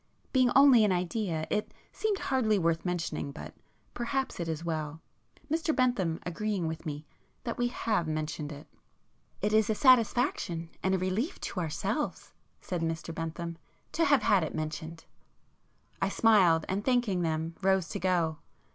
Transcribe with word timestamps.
Being 0.33 0.49
only 0.55 0.83
an 0.83 0.91
idea, 0.91 1.45
it 1.51 1.75
seemed 1.91 2.17
hardly 2.17 2.57
worth 2.57 2.83
mentioning—but 2.83 3.53
perhaps 3.93 4.39
it 4.39 4.47
is 4.49 4.65
well—Mr 4.65 5.75
Bentham 5.75 6.19
agreeing 6.25 6.67
with 6.67 6.87
me—that 6.87 7.59
we 7.59 7.67
have 7.67 8.07
mentioned 8.07 8.51
it." 8.51 8.65
"It 9.43 9.53
is 9.53 9.69
a 9.69 9.75
satisfaction 9.75 10.71
and 10.81 10.99
relief 10.99 11.39
to 11.41 11.59
ourselves,"—said 11.59 12.81
Mr 12.81 13.13
Bentham, 13.13 13.59
"to 13.91 14.05
have 14.05 14.23
had 14.23 14.43
it 14.43 14.55
mentioned." 14.55 15.05
I 16.01 16.09
smiled, 16.09 16.65
and 16.67 16.83
thanking 16.83 17.21
them, 17.21 17.53
rose 17.61 17.87
to 17.89 17.99
go. 17.99 18.39